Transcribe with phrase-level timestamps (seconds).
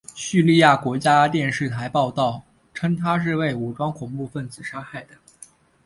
[0.15, 2.41] 叙利亚国家电视台报道
[2.73, 5.09] 称他是被武装恐怖分子杀害的。